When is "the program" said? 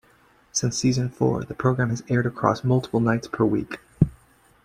1.43-1.91